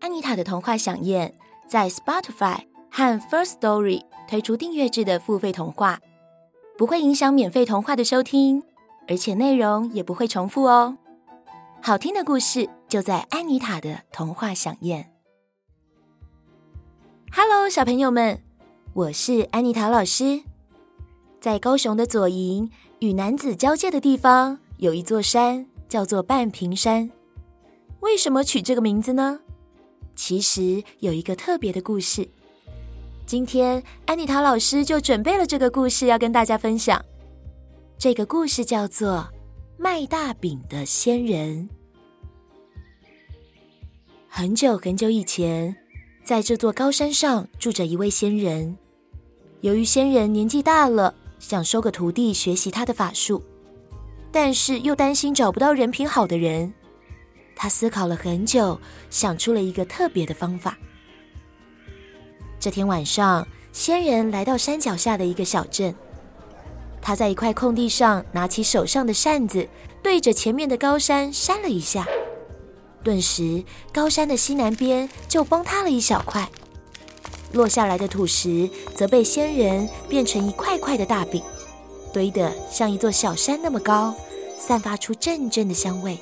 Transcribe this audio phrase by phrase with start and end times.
[0.00, 1.34] 安妮塔的童话饗宴
[1.66, 6.00] 在 Spotify 和 First Story 推出订阅制的付费童话，
[6.76, 8.62] 不会影响免费童话的收听，
[9.08, 10.96] 而且内容也不会重复哦。
[11.82, 15.12] 好听的故事就在安妮塔的童话饗宴。
[17.32, 18.40] Hello，小朋友们，
[18.94, 20.42] 我是安妮塔老师。
[21.40, 27.10] 在高雄的左营与男子交界的地方，有一座山，叫做半屏山。
[28.00, 29.40] 为什么取这个名字呢？
[30.18, 32.28] 其实有一个特别的故事，
[33.24, 37.00] 今天安妮塔老师就准备了这个故事要跟大家分享。
[37.96, 39.18] 这个故事叫做
[39.78, 41.68] 《卖大饼的仙人》。
[44.28, 45.74] 很久很久以前，
[46.24, 48.76] 在这座高山上住着一位仙人。
[49.60, 53.40] 由于仙人年纪大了，想收个徒弟学习他的法术，
[54.32, 56.74] 但是又担心找不到人品好的人。
[57.60, 60.78] 他思考了很久，想出了一个特别的方法。
[62.60, 65.92] 这天晚上，仙人来到山脚下的一个小镇。
[67.02, 69.68] 他在一块空地上拿起手上的扇子，
[70.04, 72.06] 对着前面的高山扇了一下，
[73.02, 76.48] 顿时高山的西南边就崩塌了一小块。
[77.52, 81.42] 落下来的土石则被仙人变成一块块的大饼，
[82.12, 84.14] 堆得像一座小山那么高，
[84.56, 86.16] 散发出阵阵的香味。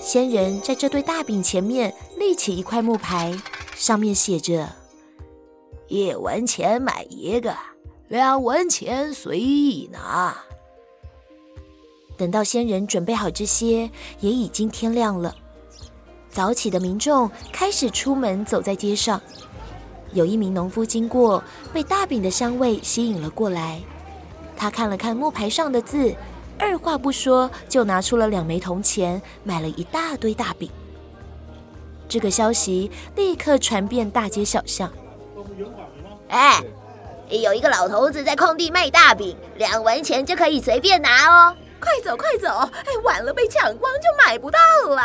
[0.00, 3.38] 仙人在这堆大饼前面立起一块木牌，
[3.76, 4.66] 上面写着
[5.88, 7.54] ：“一文钱买一个，
[8.08, 10.34] 两文钱随意拿。”
[12.16, 15.36] 等到仙人准备好这些，也已经天亮了。
[16.30, 19.20] 早起的民众开始出门走在街上。
[20.12, 23.80] 有一名农夫经过，被大饼的香味吸引了过来。
[24.56, 26.14] 他看了看木牌上的字。
[26.60, 30.70] 二话不说，就拿出了两枚铜钱，买了一大堆大饼。
[32.06, 34.90] 这个消息立刻传遍大街小巷。
[36.28, 36.62] 哎，
[37.30, 41.54] 有一个老头子在空地卖大饼，两文钱就可以随便拿哦！
[41.80, 42.48] 快走快走！
[42.48, 45.02] 哎，晚了被抢光就买不到了。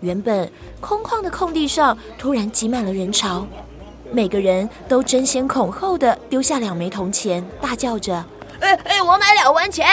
[0.00, 0.50] 原本
[0.80, 3.46] 空旷的空地上突然挤满了人潮，
[4.12, 8.22] 每个人都争先恐后的丢下两枚铜钱，大叫着
[8.60, 9.86] ：“哎哎，我买两文钱！”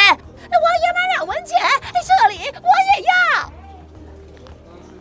[0.50, 1.58] 那我也买两文钱，
[2.06, 3.52] 这里我也要。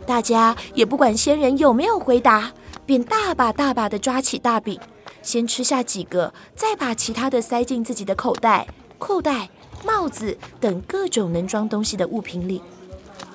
[0.05, 2.51] 大家也不管仙人有没有回答，
[2.85, 4.79] 便大把大把的抓起大饼，
[5.21, 9.49] 先吃下几个，再把其他的塞进自己的口袋、裤袋、
[9.85, 12.61] 帽子等各种能装东西的物品里。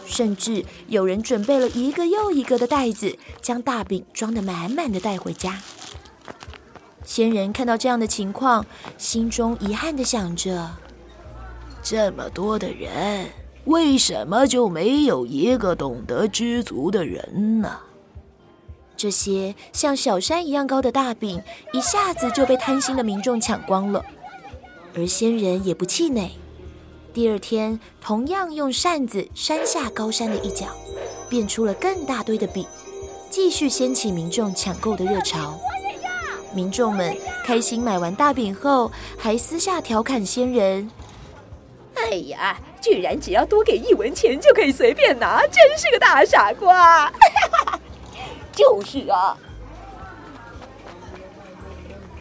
[0.06, 5.58] 甚至有人准备了一个又一个的袋子，将大饼装得满满的带回家。
[7.04, 8.64] 仙人看到这样的情况，
[8.96, 10.70] 心中遗憾的想着。
[11.82, 13.26] 这么多的人，
[13.64, 17.80] 为什么就没有一个懂得知足的人呢？
[18.96, 24.04] 这些像小山一样高的大饼，一下子就被贪心的民众抢光了。
[24.94, 26.30] 而仙人也不气馁，
[27.12, 30.66] 第二天同样用扇子扇下高山的一角，
[31.28, 32.64] 变出了更大堆的饼，
[33.28, 35.58] 继续掀起民众抢购的热潮。
[36.54, 40.88] 民众们开心买完大饼后，还私下调侃仙人。
[42.12, 47.10] 哎呀，居然只要多给一文钱就可以随便拿，真是个大傻瓜！
[48.52, 49.34] 就是啊。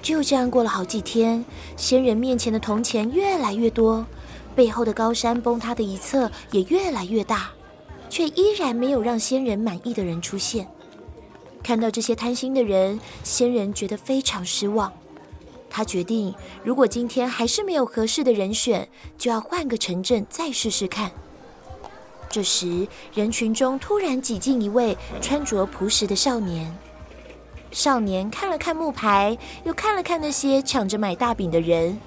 [0.01, 1.43] 就这样过了好几天，
[1.75, 4.05] 仙人面前的铜钱越来越多，
[4.55, 7.51] 背后的高山崩塌的一侧也越来越大，
[8.09, 10.65] 却依然没有让仙人满意的人出现。
[11.61, 14.89] 看到这些贪心的人，仙人觉得非常失望。
[15.73, 18.87] 他决定，如果今天还是没有合适的人选，
[19.17, 21.09] 就要换个城镇再试试看。
[22.29, 26.73] 这时，人群中突然挤进一位穿着朴实的少年。
[27.71, 31.97] 少年看了看木牌，又看了看那些抢着买大饼的人，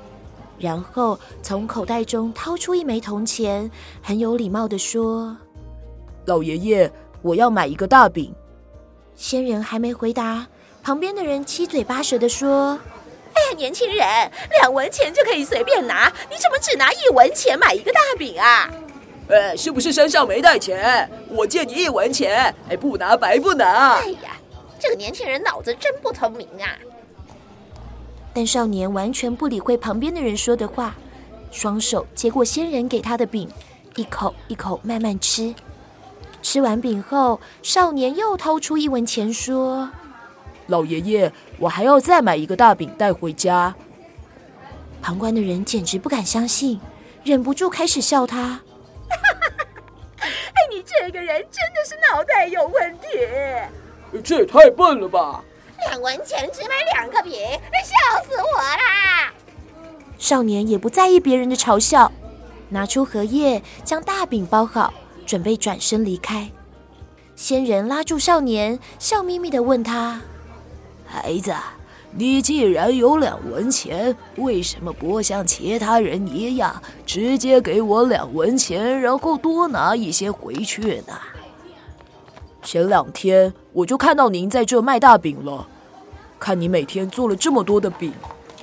[0.58, 3.70] 然后从口袋中掏出一枚铜钱，
[4.02, 5.34] 很有礼貌地说
[6.26, 8.34] ：“老爷爷，我要买一个大饼。”
[9.16, 10.46] 仙人还没回答，
[10.82, 12.78] 旁边的人七嘴八舌地说。
[13.44, 13.98] 哎，年轻人，
[14.60, 18.70] 两文钱就可以随便拿，你怎么只拿一文钱买一个大饼啊？
[19.28, 21.10] 哎，是不是身上没带钱？
[21.28, 23.94] 我借你一文钱，哎，不拿白不拿。
[23.94, 24.36] 哎呀，
[24.78, 26.68] 这个年轻人脑子真不聪明啊！
[28.32, 30.94] 但少年完全不理会旁边的人说的话，
[31.50, 33.48] 双手接过仙人给他的饼，
[33.96, 35.54] 一口一口慢慢吃。
[36.42, 39.88] 吃完饼后，少年又掏出一文钱说
[40.66, 43.74] ：“老爷爷，我还要再买一个大饼带回家。”
[45.02, 46.80] 旁观的人简直不敢相信，
[47.22, 48.60] 忍不住开始笑他。
[50.18, 53.06] 哎，你这个人真的是脑袋有问题！
[54.22, 55.44] 这也太笨了吧！
[55.90, 57.32] 两文钱只买两个饼，
[57.84, 59.32] 笑死我啦！
[60.18, 62.10] 少年也不在意别人的嘲笑，
[62.70, 64.92] 拿出荷叶将大饼包好。
[65.26, 66.50] 准备转身离开，
[67.34, 70.20] 仙人拉住少年，笑眯眯的问他
[71.14, 71.54] ：“孩子，
[72.10, 81.16] 你既然有两文钱，为什么不像其他人一样，直接给我两文钱，然后多拿一些回去呢？”
[82.64, 85.68] 前两天我就看到您在这卖大饼了，
[86.36, 88.12] 看你每天做了这么多的饼，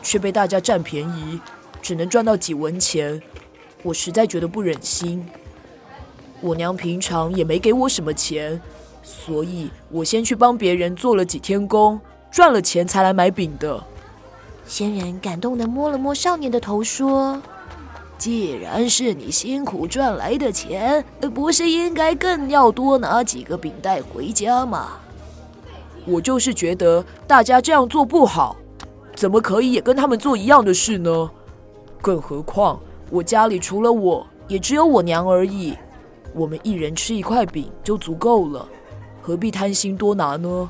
[0.03, 1.39] 却被大家占便宜，
[1.81, 3.21] 只能赚到几文钱，
[3.81, 5.25] 我实在觉得不忍心。
[6.41, 8.59] 我娘平常也没给我什么钱，
[9.01, 11.97] 所以我先去帮别人做了几天工，
[12.31, 13.83] 赚了钱才来买饼的。
[14.65, 17.41] 仙人感动的摸了摸少年的头，说
[18.17, 24.91] ：“既然是你辛苦赚来的钱，不是应该更要多拿几个饼带回家吗？
[26.05, 28.55] 我就是觉得大家这样做不好，
[29.15, 31.29] 怎么可以也跟他们做一样的事呢？
[32.01, 32.79] 更何况
[33.09, 35.77] 我家里除了我，也只有我娘而已。”
[36.33, 38.65] 我们一人吃一块饼就足够了，
[39.21, 40.69] 何必贪心多拿呢？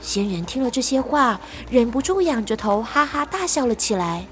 [0.00, 1.40] 仙人听了这些话，
[1.70, 4.26] 忍不住仰着头哈哈大笑了起来，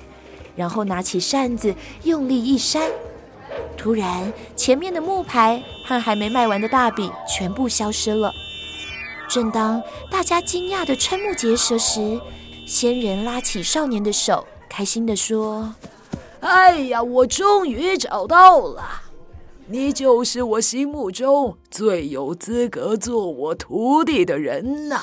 [0.54, 1.74] 然后拿起扇子
[2.04, 2.90] 用力一扇，
[3.76, 8.32] 突然前面的木牌和还没卖完的大饼全部消失了。
[9.28, 12.20] 正当大家惊讶的瞠目结舌时，
[12.66, 15.74] 仙人拉起少年的手，开心地说
[16.40, 19.02] ：“哎呀，我终于找到了！”
[19.68, 25.00] 你就是我心目中最有资格做我徒弟的人呐！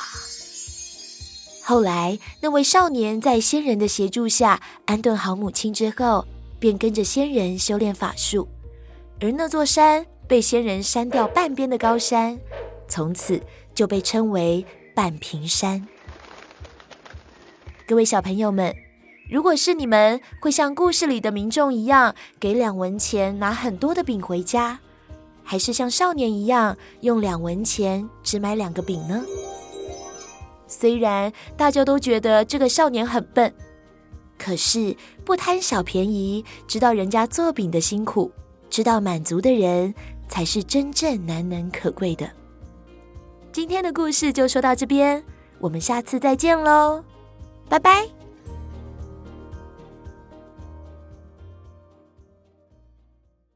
[1.66, 6.26] 后来，那位少年在仙人的协助下安顿好母亲之后，
[6.60, 8.48] 便跟着仙人修炼法术，
[9.22, 12.38] 而那座山被仙人扇掉半边的高山，
[12.90, 13.42] 从此
[13.74, 15.88] 就被称为半平山。
[17.88, 18.76] 各位小朋友们。
[19.32, 24.78] 如果是你们，会像故事里的民众一样，给两文钱拿很多的饼回家，
[25.44, 29.24] 还是像少年一样，用两文钱只买两个饼呢？
[30.74, 33.54] 虽然大家都觉得这个少年很笨，
[34.38, 38.32] 可是不贪小便宜，知道人家做饼的辛苦，
[38.70, 39.94] 知道满足的人，
[40.28, 42.30] 才是真正难能可贵的。
[43.52, 45.24] 今天的故事就说到这边，
[45.60, 47.04] 我们下次再见喽，
[47.70, 48.23] 拜拜。